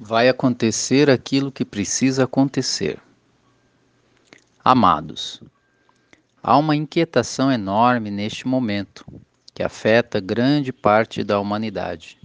vai 0.00 0.28
acontecer 0.28 1.10
aquilo 1.10 1.50
que 1.50 1.64
precisa 1.64 2.24
acontecer. 2.24 3.00
Amados, 4.64 5.42
há 6.40 6.56
uma 6.56 6.76
inquietação 6.76 7.50
enorme 7.50 8.08
neste 8.08 8.46
momento 8.46 9.04
que 9.52 9.62
afeta 9.62 10.20
grande 10.20 10.72
parte 10.72 11.24
da 11.24 11.40
humanidade. 11.40 12.16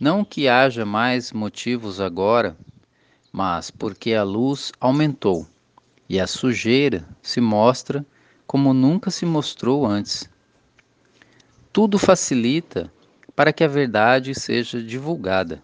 Não 0.00 0.24
que 0.24 0.48
haja 0.48 0.84
mais 0.84 1.30
motivos 1.32 2.00
agora, 2.00 2.56
mas 3.32 3.70
porque 3.70 4.12
a 4.12 4.24
luz 4.24 4.72
aumentou 4.80 5.46
e 6.08 6.18
a 6.18 6.26
sujeira 6.26 7.06
se 7.22 7.40
mostra 7.40 8.04
como 8.48 8.74
nunca 8.74 9.12
se 9.12 9.24
mostrou 9.24 9.86
antes. 9.86 10.28
Tudo 11.72 11.98
facilita 11.98 12.92
para 13.36 13.52
que 13.52 13.62
a 13.62 13.68
verdade 13.68 14.34
seja 14.34 14.82
divulgada 14.82 15.62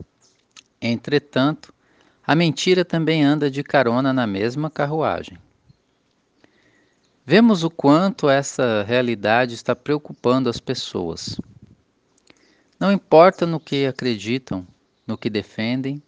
Entretanto, 0.83 1.75
a 2.27 2.35
mentira 2.35 2.87
também 2.87 3.23
anda 3.23 3.51
de 3.51 3.63
carona 3.63 4.15
na 4.15 4.27
mesma 4.27 4.71
carruagem. 4.71 5.39
Vemos 7.27 7.63
o 7.63 7.69
quanto 7.69 8.31
essa 8.31 8.83
realidade 8.85 9.55
está 9.55 9.77
preocupando 9.77 10.49
as 10.49 10.59
pessoas. 10.59 11.39
Não 12.79 12.91
importa 12.91 13.45
no 13.45 13.61
que 13.61 13.85
acreditam, 13.85 14.67
no 15.07 15.19
que 15.19 15.29
defendem 15.29 16.03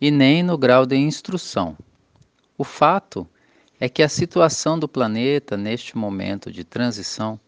e 0.00 0.12
nem 0.12 0.44
no 0.44 0.56
grau 0.56 0.86
de 0.86 0.96
instrução. 0.96 1.76
O 2.56 2.62
fato 2.62 3.28
é 3.80 3.88
que 3.88 4.02
a 4.02 4.08
situação 4.08 4.78
do 4.78 4.86
planeta 4.86 5.56
neste 5.56 5.98
momento 5.98 6.52
de 6.52 6.62
transição 6.62 7.38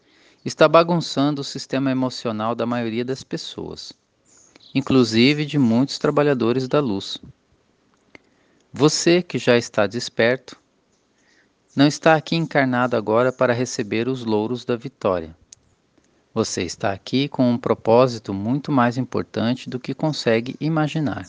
está 0.43 0.67
bagunçando 0.67 1.39
o 1.39 1.45
sistema 1.45 1.91
emocional 1.91 2.53
da 2.53 2.65
maioria 2.65 3.05
das 3.05 3.23
pessoas 3.23 3.93
inclusive 4.73 5.45
de 5.45 5.57
muitos 5.57 5.97
trabalhadores 5.97 6.67
da 6.67 6.79
luz. 6.79 7.17
Você 8.73 9.21
que 9.21 9.37
já 9.37 9.57
está 9.57 9.87
desperto, 9.87 10.57
não 11.75 11.87
está 11.87 12.15
aqui 12.15 12.35
encarnado 12.35 12.95
agora 12.95 13.31
para 13.31 13.53
receber 13.53 14.07
os 14.07 14.23
louros 14.23 14.65
da 14.65 14.75
vitória. 14.75 15.35
Você 16.33 16.63
está 16.63 16.91
aqui 16.91 17.27
com 17.27 17.49
um 17.49 17.57
propósito 17.57 18.33
muito 18.33 18.71
mais 18.71 18.97
importante 18.97 19.69
do 19.69 19.79
que 19.79 19.93
consegue 19.93 20.55
imaginar. 20.59 21.27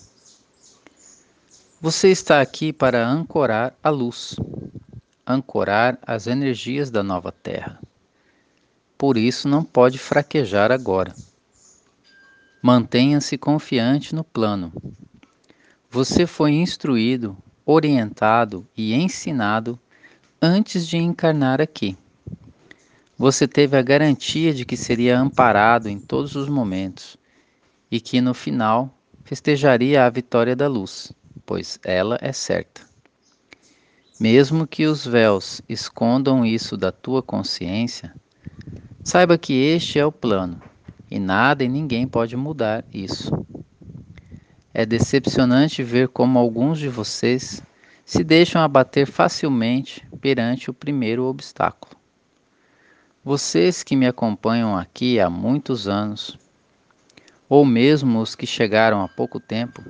Você 1.81 2.09
está 2.09 2.41
aqui 2.41 2.73
para 2.73 3.09
ancorar 3.09 3.75
a 3.83 3.89
luz, 3.89 4.37
ancorar 5.27 5.99
as 6.03 6.27
energias 6.27 6.91
da 6.91 7.03
nova 7.03 7.31
Terra. 7.31 7.79
Por 8.99 9.17
isso 9.17 9.49
não 9.49 9.63
pode 9.63 9.99
fraquejar 9.99 10.73
agora. 10.73 11.15
Mantenha-se 12.61 13.39
confiante 13.39 14.13
no 14.13 14.25
plano. 14.25 14.73
Você 15.89 16.27
foi 16.27 16.55
instruído, 16.55 17.37
orientado 17.65 18.67
e 18.77 18.95
ensinado 18.95 19.79
antes 20.43 20.85
de 20.85 20.97
encarnar 20.97 21.61
aqui. 21.61 21.97
Você 23.17 23.47
teve 23.47 23.77
a 23.77 23.83
garantia 23.83 24.53
de 24.53 24.65
que 24.65 24.77
seria 24.77 25.21
amparado 25.21 25.89
em 25.89 26.01
todos 26.01 26.35
os 26.35 26.49
momentos 26.49 27.17
e 27.89 28.01
que 28.01 28.21
no 28.21 28.35
final 28.35 28.93
festejaria 29.23 30.05
a 30.05 30.11
vitória 30.11 30.57
da 30.57 30.67
luz, 30.67 31.13
pois 31.47 31.79
ela 31.85 32.19
é 32.21 32.33
certa. 32.33 32.81
Mesmo 34.19 34.67
que 34.67 34.85
os 34.85 35.07
véus 35.07 35.63
escondam 35.69 36.45
isso 36.45 36.77
da 36.77 36.91
tua 36.91 37.23
consciência, 37.23 38.13
saiba 39.05 39.39
que 39.39 39.53
este 39.53 40.01
é 40.01 40.05
o 40.05 40.11
plano 40.11 40.61
e 41.11 41.19
nada 41.19 41.65
e 41.65 41.69
ninguém 41.69 42.07
pode 42.07 42.37
mudar 42.37 42.85
isso. 42.93 43.33
É 44.73 44.85
decepcionante 44.85 45.83
ver 45.83 46.09
como 46.09 46.39
alguns 46.39 46.79
de 46.79 46.89
vocês 46.89 47.63
se 48.05 48.23
deixam 48.23 48.63
abater 48.63 49.07
facilmente 49.07 50.07
perante 50.21 50.71
o 50.71 50.75
primeiro 50.75 51.25
obstáculo. 51.25 51.97
Vocês 53.25 53.83
que 53.83 53.97
me 53.97 54.07
acompanham 54.07 54.77
aqui 54.77 55.21
há 55.21 55.29
muitos 55.29 55.89
anos, 55.89 56.39
ou 57.49 57.65
mesmo 57.65 58.21
os 58.21 58.35
que 58.35 58.47
chegaram 58.47 59.03
há 59.03 59.09
pouco 59.09 59.41
tempo, 59.41 59.83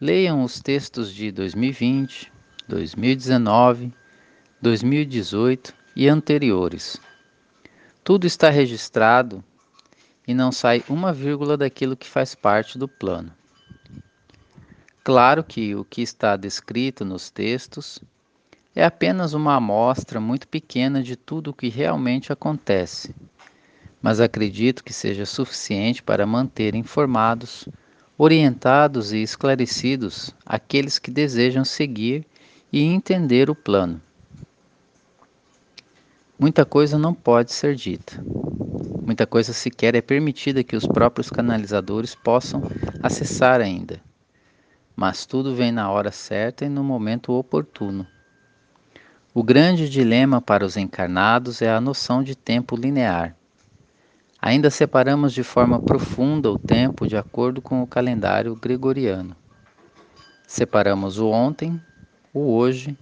leiam 0.00 0.42
os 0.42 0.60
textos 0.60 1.12
de 1.12 1.30
2020, 1.30 2.32
2019, 2.68 3.92
2018 4.60 5.74
e 5.94 6.08
anteriores. 6.08 7.00
Tudo 8.02 8.26
está 8.26 8.50
registrado 8.50 9.44
e 10.26 10.34
não 10.34 10.52
sai 10.52 10.84
uma 10.88 11.12
vírgula 11.12 11.56
daquilo 11.56 11.96
que 11.96 12.08
faz 12.08 12.34
parte 12.34 12.78
do 12.78 12.86
plano. 12.86 13.32
Claro 15.04 15.42
que 15.42 15.74
o 15.74 15.84
que 15.84 16.00
está 16.00 16.36
descrito 16.36 17.04
nos 17.04 17.28
textos 17.28 18.00
é 18.74 18.84
apenas 18.84 19.34
uma 19.34 19.56
amostra 19.56 20.20
muito 20.20 20.46
pequena 20.46 21.02
de 21.02 21.16
tudo 21.16 21.50
o 21.50 21.54
que 21.54 21.68
realmente 21.68 22.32
acontece, 22.32 23.14
mas 24.00 24.20
acredito 24.20 24.84
que 24.84 24.92
seja 24.92 25.26
suficiente 25.26 26.02
para 26.02 26.24
manter 26.24 26.74
informados, 26.74 27.68
orientados 28.16 29.12
e 29.12 29.18
esclarecidos 29.18 30.34
aqueles 30.46 30.98
que 30.98 31.10
desejam 31.10 31.64
seguir 31.64 32.24
e 32.72 32.82
entender 32.82 33.50
o 33.50 33.54
plano. 33.54 34.00
Muita 36.38 36.64
coisa 36.64 36.98
não 36.98 37.12
pode 37.12 37.52
ser 37.52 37.74
dita. 37.74 38.24
Muita 39.04 39.26
coisa 39.26 39.52
sequer 39.52 39.96
é 39.96 40.00
permitida 40.00 40.62
que 40.62 40.76
os 40.76 40.86
próprios 40.86 41.28
canalizadores 41.28 42.14
possam 42.14 42.62
acessar 43.02 43.60
ainda. 43.60 44.00
Mas 44.94 45.26
tudo 45.26 45.56
vem 45.56 45.72
na 45.72 45.90
hora 45.90 46.12
certa 46.12 46.64
e 46.64 46.68
no 46.68 46.84
momento 46.84 47.32
oportuno. 47.32 48.06
O 49.34 49.42
grande 49.42 49.88
dilema 49.88 50.40
para 50.40 50.64
os 50.64 50.76
encarnados 50.76 51.60
é 51.60 51.68
a 51.68 51.80
noção 51.80 52.22
de 52.22 52.36
tempo 52.36 52.76
linear. 52.76 53.34
Ainda 54.40 54.70
separamos 54.70 55.32
de 55.32 55.42
forma 55.42 55.80
profunda 55.80 56.48
o 56.48 56.56
tempo 56.56 57.08
de 57.08 57.16
acordo 57.16 57.60
com 57.60 57.82
o 57.82 57.86
calendário 57.88 58.54
gregoriano. 58.54 59.34
Separamos 60.46 61.18
o 61.18 61.28
ontem, 61.28 61.80
o 62.32 62.54
hoje 62.54 62.96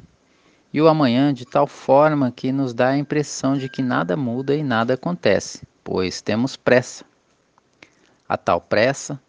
e 0.72 0.81
o 0.81 0.89
amanhã 0.89 1.34
de 1.34 1.44
tal 1.44 1.66
forma 1.66 2.33
que 2.33 2.53
nos 2.53 2.72
dá 2.72 2.89
a 2.89 2.99
impressão 2.99 3.59
de 3.59 3.69
que 3.69 3.83
nada 3.83 4.16
muda 4.16 4.55
e 4.55 4.62
nada 4.62 4.94
acontece 4.94 5.69
pois 5.91 6.23
temos 6.23 6.55
pressa. 6.55 7.05
A 8.28 8.37
tal 8.37 8.61
pressa 8.61 9.21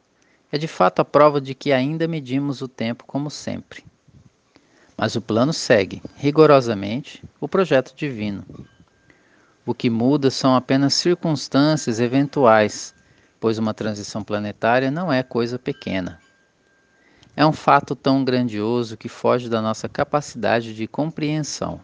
é 0.52 0.60
de 0.60 0.68
fato 0.68 1.00
a 1.00 1.04
prova 1.04 1.42
de 1.42 1.56
que 1.56 1.72
ainda 1.72 2.08
medimos 2.08 2.62
o 2.62 2.68
tempo 2.68 3.04
como 3.04 3.32
sempre. 3.32 3.84
Mas 4.96 5.16
o 5.16 5.22
plano 5.22 5.54
segue, 5.54 6.04
rigorosamente, 6.18 7.24
o 7.40 7.48
projeto 7.48 7.96
divino. 7.96 8.46
O 9.66 9.74
que 9.74 9.90
muda 9.90 10.30
são 10.30 10.56
apenas 10.56 10.94
circunstâncias 10.94 12.00
eventuais, 12.00 12.94
pois 13.40 13.58
uma 13.58 13.74
transição 13.74 14.24
planetária 14.24 14.92
não 14.92 15.12
é 15.12 15.24
coisa 15.24 15.58
pequena. 15.58 16.20
É 17.36 17.44
um 17.44 17.54
fato 17.54 17.96
tão 17.96 18.24
grandioso 18.24 18.96
que 18.96 19.10
foge 19.10 19.50
da 19.50 19.64
nossa 19.64 19.90
capacidade 19.90 20.76
de 20.76 20.86
compreensão. 20.86 21.82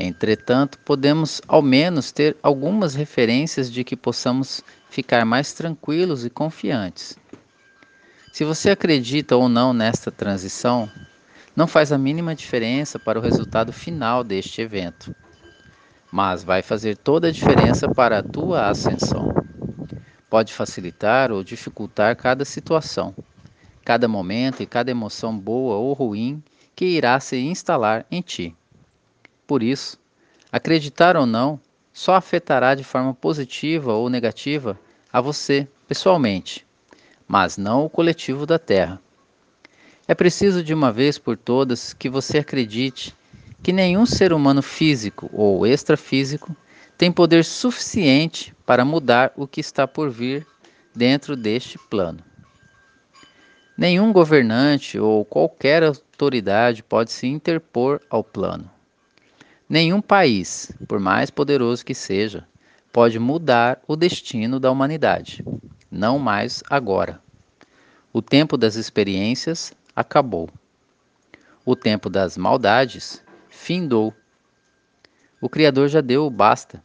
Entretanto, 0.00 0.78
podemos 0.84 1.42
ao 1.48 1.60
menos 1.60 2.12
ter 2.12 2.36
algumas 2.40 2.94
referências 2.94 3.68
de 3.68 3.82
que 3.82 3.96
possamos 3.96 4.62
ficar 4.88 5.24
mais 5.24 5.52
tranquilos 5.52 6.24
e 6.24 6.30
confiantes. 6.30 7.18
Se 8.30 8.44
você 8.44 8.70
acredita 8.70 9.36
ou 9.36 9.48
não 9.48 9.72
nesta 9.72 10.12
transição, 10.12 10.88
não 11.56 11.66
faz 11.66 11.90
a 11.90 11.98
mínima 11.98 12.32
diferença 12.32 12.96
para 12.96 13.18
o 13.18 13.22
resultado 13.22 13.72
final 13.72 14.22
deste 14.22 14.60
evento, 14.60 15.12
mas 16.12 16.44
vai 16.44 16.62
fazer 16.62 16.96
toda 16.96 17.26
a 17.26 17.32
diferença 17.32 17.88
para 17.88 18.20
a 18.20 18.22
tua 18.22 18.68
ascensão. 18.68 19.34
Pode 20.30 20.52
facilitar 20.54 21.32
ou 21.32 21.42
dificultar 21.42 22.14
cada 22.14 22.44
situação, 22.44 23.16
cada 23.84 24.06
momento 24.06 24.62
e 24.62 24.66
cada 24.66 24.92
emoção 24.92 25.36
boa 25.36 25.74
ou 25.74 25.92
ruim 25.92 26.40
que 26.76 26.84
irá 26.84 27.18
se 27.18 27.36
instalar 27.36 28.06
em 28.12 28.20
ti. 28.20 28.54
Por 29.48 29.62
isso, 29.62 29.98
acreditar 30.52 31.16
ou 31.16 31.24
não 31.24 31.58
só 31.90 32.14
afetará 32.14 32.74
de 32.74 32.84
forma 32.84 33.14
positiva 33.14 33.94
ou 33.94 34.10
negativa 34.10 34.78
a 35.10 35.22
você 35.22 35.66
pessoalmente, 35.88 36.66
mas 37.26 37.56
não 37.56 37.86
o 37.86 37.88
coletivo 37.88 38.44
da 38.44 38.58
Terra. 38.58 39.00
É 40.06 40.14
preciso 40.14 40.62
de 40.62 40.74
uma 40.74 40.92
vez 40.92 41.16
por 41.16 41.34
todas 41.34 41.94
que 41.94 42.10
você 42.10 42.38
acredite 42.38 43.16
que 43.62 43.72
nenhum 43.72 44.04
ser 44.04 44.34
humano 44.34 44.60
físico 44.60 45.30
ou 45.32 45.66
extrafísico 45.66 46.54
tem 46.98 47.10
poder 47.10 47.42
suficiente 47.42 48.54
para 48.66 48.84
mudar 48.84 49.32
o 49.34 49.46
que 49.46 49.60
está 49.60 49.88
por 49.88 50.10
vir 50.10 50.46
dentro 50.94 51.34
deste 51.34 51.78
plano. 51.78 52.22
Nenhum 53.78 54.12
governante 54.12 54.98
ou 54.98 55.24
qualquer 55.24 55.84
autoridade 55.84 56.82
pode 56.82 57.10
se 57.10 57.26
interpor 57.26 57.98
ao 58.10 58.22
plano. 58.22 58.70
Nenhum 59.68 60.00
país, 60.00 60.72
por 60.88 60.98
mais 60.98 61.28
poderoso 61.28 61.84
que 61.84 61.94
seja, 61.94 62.48
pode 62.90 63.18
mudar 63.18 63.78
o 63.86 63.96
destino 63.96 64.58
da 64.58 64.70
humanidade. 64.70 65.44
Não 65.90 66.18
mais 66.18 66.62
agora. 66.70 67.20
O 68.10 68.22
tempo 68.22 68.56
das 68.56 68.76
experiências 68.76 69.74
acabou. 69.94 70.48
O 71.66 71.76
tempo 71.76 72.08
das 72.08 72.38
maldades 72.38 73.22
findou. 73.50 74.14
O 75.38 75.50
Criador 75.50 75.88
já 75.88 76.00
deu 76.00 76.24
o 76.24 76.30
basta. 76.30 76.82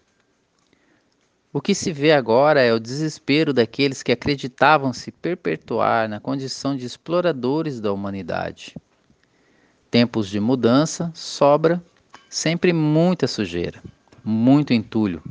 O 1.54 1.62
que 1.62 1.74
se 1.74 1.94
vê 1.94 2.12
agora 2.12 2.62
é 2.62 2.74
o 2.74 2.82
desespero 2.82 3.54
daqueles 3.54 4.04
que 4.04 4.12
acreditavam 4.12 4.92
se 4.92 5.10
perpetuar 5.10 6.10
na 6.10 6.20
condição 6.20 6.76
de 6.76 6.86
exploradores 6.86 7.80
da 7.80 7.94
humanidade. 7.94 8.76
Tempos 9.90 10.28
de 10.28 10.42
mudança, 10.42 11.10
sobra 11.16 11.82
sempre 12.34 12.74
muita 12.74 13.28
sujeira, 13.28 13.80
muito 14.24 14.74
entulho 14.74 15.22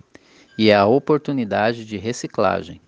e 0.56 0.70
é 0.70 0.76
a 0.76 0.86
oportunidade 0.86 1.84
de 1.84 1.96
reciclagem. 1.96 2.80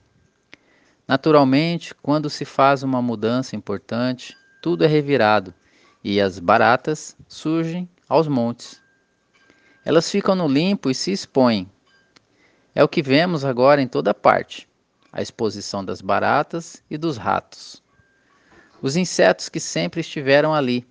Naturalmente, 1.06 1.92
quando 1.96 2.30
se 2.30 2.44
faz 2.44 2.84
uma 2.84 3.02
mudança 3.02 3.56
importante, 3.56 4.36
tudo 4.62 4.84
é 4.84 4.86
revirado 4.86 5.52
e 6.02 6.20
as 6.20 6.38
baratas 6.38 7.16
surgem 7.26 7.88
aos 8.08 8.28
montes. 8.28 8.80
Elas 9.84 10.08
ficam 10.08 10.36
no 10.36 10.46
limpo 10.46 10.88
e 10.88 10.94
se 10.94 11.10
expõem, 11.10 11.68
é 12.72 12.84
o 12.84 12.88
que 12.88 13.02
vemos 13.02 13.44
agora 13.44 13.82
em 13.82 13.88
toda 13.88 14.14
parte: 14.14 14.68
a 15.12 15.22
exposição 15.22 15.84
das 15.84 16.00
baratas 16.00 16.80
e 16.88 16.96
dos 16.96 17.16
ratos. 17.16 17.82
Os 18.80 18.94
insetos 18.94 19.48
que 19.48 19.58
sempre 19.58 20.02
estiveram 20.02 20.54
ali, 20.54 20.86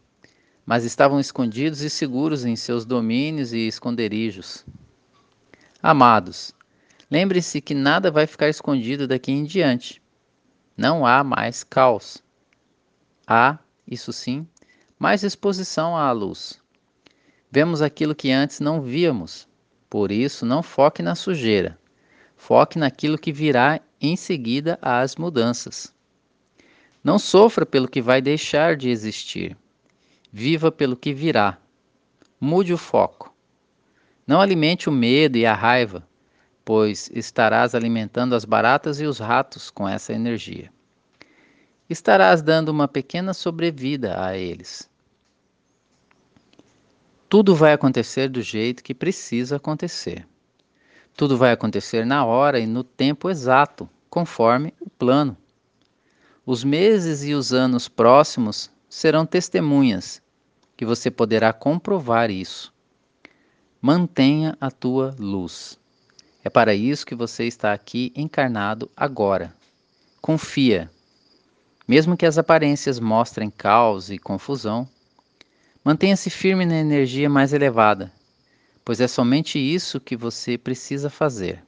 mas 0.66 0.86
estavam 0.86 1.20
escondidos 1.20 1.82
e 1.82 1.90
seguros 1.90 2.46
em 2.46 2.56
seus 2.56 2.86
domínios 2.86 3.54
e 3.54 3.68
esconderijos. 3.68 4.66
Amados, 5.82 6.54
lembre-se 7.12 7.60
que 7.60 7.74
nada 7.74 8.10
vai 8.10 8.26
ficar 8.26 8.50
escondido 8.50 9.08
daqui 9.08 9.32
em 9.32 9.44
diante. 9.44 10.02
Não 10.78 11.06
há 11.06 11.24
mais 11.24 11.64
caos. 11.64 12.24
Há, 13.28 13.60
isso 13.88 14.14
sim, 14.14 14.48
mais 14.98 15.24
exposição 15.24 15.98
à 15.98 16.12
luz. 16.12 16.60
Vemos 17.52 17.82
aquilo 17.82 18.16
que 18.16 18.32
antes 18.32 18.60
não 18.60 18.82
víamos, 18.82 19.48
por 19.90 20.12
isso, 20.12 20.46
não 20.46 20.64
foque 20.64 21.04
na 21.04 21.14
sujeira. 21.14 21.78
Foque 22.36 22.80
naquilo 22.80 23.18
que 23.18 23.32
virá 23.32 23.80
em 24.02 24.16
seguida 24.16 24.80
às 24.82 25.16
mudanças. 25.16 25.94
Não 27.04 27.20
sofra 27.20 27.66
pelo 27.66 27.88
que 27.88 28.02
vai 28.02 28.22
deixar 28.22 28.76
de 28.76 28.90
existir. 28.90 29.56
Viva 30.36 30.72
pelo 30.72 30.98
que 30.98 31.14
virá. 31.14 31.60
Mude 32.42 32.74
o 32.74 32.78
foco. 32.78 33.32
Não 34.26 34.42
alimente 34.42 34.90
o 34.90 34.92
medo 34.92 35.38
e 35.38 35.46
a 35.46 35.54
raiva, 35.54 36.04
pois 36.66 37.08
estarás 37.14 37.76
alimentando 37.76 38.34
as 38.34 38.44
baratas 38.44 39.00
e 39.00 39.06
os 39.06 39.20
ratos 39.20 39.70
com 39.70 39.88
essa 39.88 40.12
energia. 40.12 40.74
Estarás 41.88 42.42
dando 42.42 42.70
uma 42.70 42.88
pequena 42.88 43.32
sobrevida 43.32 44.26
a 44.26 44.36
eles. 44.36 44.90
Tudo 47.30 47.54
vai 47.54 47.72
acontecer 47.72 48.28
do 48.28 48.42
jeito 48.42 48.84
que 48.84 48.96
precisa 48.96 49.58
acontecer. 49.58 50.28
Tudo 51.16 51.38
vai 51.38 51.52
acontecer 51.52 52.08
na 52.08 52.26
hora 52.26 52.60
e 52.60 52.66
no 52.66 52.84
tempo 52.84 53.30
exato, 53.30 53.88
conforme 54.10 54.74
o 54.82 54.90
plano. 54.90 55.38
Os 56.44 56.64
meses 56.64 57.24
e 57.24 57.36
os 57.36 57.54
anos 57.54 57.88
próximos 57.88 58.72
serão 58.90 59.28
testemunhas 59.28 60.23
que 60.84 60.86
você 60.86 61.10
poderá 61.10 61.54
comprovar 61.54 62.30
isso. 62.30 62.74
Mantenha 63.82 64.58
a 64.60 64.70
tua 64.70 65.16
luz. 65.18 65.80
É 66.44 66.50
para 66.50 66.76
isso 66.76 67.06
que 67.06 67.16
você 67.16 67.46
está 67.46 67.72
aqui 67.72 68.12
encarnado 68.14 68.92
agora. 68.98 69.56
Confia. 70.22 70.92
Mesmo 71.88 72.18
que 72.18 72.26
as 72.26 72.38
aparências 72.38 73.00
mostrem 73.00 73.50
caos 73.50 74.12
e 74.12 74.18
confusão, 74.18 74.86
Mantenha-se 75.86 76.30
firme 76.30 76.66
na 76.66 76.78
energia 76.78 77.30
mais 77.30 77.52
elevada, 77.52 78.10
pois 78.86 79.02
é 79.02 79.08
somente 79.08 79.60
isso 79.60 80.00
que 80.00 80.16
você 80.16 80.58
precisa 80.58 81.10
fazer. 81.10 81.62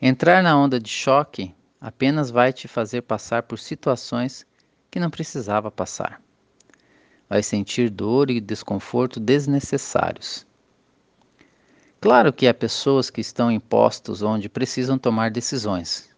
Entrar 0.00 0.44
na 0.44 0.56
onda 0.56 0.78
de 0.78 0.88
choque 0.88 1.52
apenas 1.80 2.30
vai 2.30 2.52
te 2.52 2.68
fazer 2.68 3.02
passar 3.02 3.42
por 3.42 3.58
situações 3.58 4.46
que 4.92 5.00
não 5.00 5.10
precisava 5.10 5.72
passar. 5.72 6.23
Vai 7.28 7.42
sentir 7.42 7.90
dor 7.90 8.30
e 8.30 8.40
desconforto 8.40 9.18
desnecessários. 9.18 10.46
Claro 12.00 12.32
que 12.32 12.46
há 12.46 12.52
pessoas 12.52 13.08
que 13.08 13.20
estão 13.20 13.50
em 13.50 13.58
postos 13.58 14.22
onde 14.22 14.48
precisam 14.48 14.98
tomar 14.98 15.30
decisões, 15.30 16.10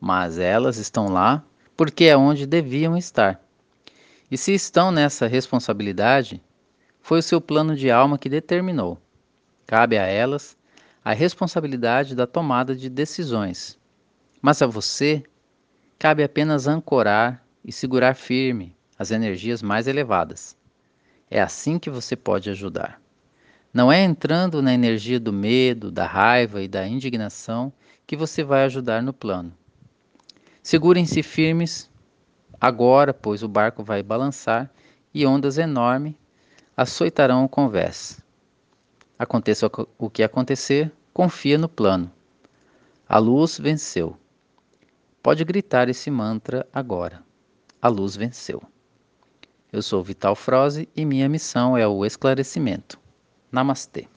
mas 0.00 0.38
elas 0.38 0.76
estão 0.76 1.08
lá 1.08 1.44
porque 1.76 2.04
é 2.04 2.16
onde 2.16 2.46
deviam 2.46 2.96
estar. 2.96 3.40
E 4.30 4.38
se 4.38 4.54
estão 4.54 4.92
nessa 4.92 5.26
responsabilidade, 5.26 6.40
foi 7.00 7.18
o 7.18 7.22
seu 7.22 7.40
plano 7.40 7.74
de 7.74 7.90
alma 7.90 8.18
que 8.18 8.28
determinou. 8.28 8.96
Cabe 9.66 9.98
a 9.98 10.06
elas 10.06 10.56
a 11.04 11.12
responsabilidade 11.12 12.14
da 12.14 12.26
tomada 12.26 12.76
de 12.76 12.88
decisões. 12.88 13.78
Mas 14.40 14.62
a 14.62 14.66
você 14.66 15.24
cabe 15.98 16.22
apenas 16.22 16.68
ancorar 16.68 17.44
e 17.64 17.72
segurar 17.72 18.14
firme 18.14 18.76
as 18.98 19.10
energias 19.10 19.62
mais 19.62 19.86
elevadas. 19.86 20.56
É 21.30 21.40
assim 21.40 21.78
que 21.78 21.88
você 21.88 22.16
pode 22.16 22.50
ajudar. 22.50 23.00
Não 23.72 23.92
é 23.92 24.02
entrando 24.02 24.60
na 24.60 24.74
energia 24.74 25.20
do 25.20 25.32
medo, 25.32 25.90
da 25.90 26.06
raiva 26.06 26.62
e 26.62 26.68
da 26.68 26.86
indignação 26.86 27.72
que 28.06 28.16
você 28.16 28.42
vai 28.42 28.64
ajudar 28.64 29.02
no 29.02 29.12
plano. 29.12 29.52
Segurem-se 30.62 31.22
firmes 31.22 31.88
agora, 32.60 33.14
pois 33.14 33.42
o 33.42 33.48
barco 33.48 33.84
vai 33.84 34.02
balançar 34.02 34.70
e 35.14 35.24
ondas 35.24 35.58
enormes 35.58 36.14
açoitarão 36.76 37.44
o 37.44 37.48
convés. 37.48 38.20
Aconteça 39.18 39.70
o 39.98 40.08
que 40.08 40.22
acontecer, 40.22 40.92
confia 41.12 41.58
no 41.58 41.68
plano. 41.68 42.10
A 43.08 43.18
luz 43.18 43.58
venceu. 43.58 44.16
Pode 45.22 45.44
gritar 45.44 45.88
esse 45.88 46.10
mantra 46.10 46.66
agora. 46.72 47.22
A 47.82 47.88
luz 47.88 48.16
venceu. 48.16 48.62
Eu 49.70 49.82
sou 49.82 50.02
Vital 50.02 50.34
Froze 50.34 50.88
e 50.96 51.04
minha 51.04 51.28
missão 51.28 51.76
é 51.76 51.86
o 51.86 52.04
esclarecimento. 52.04 52.98
Namastê. 53.52 54.08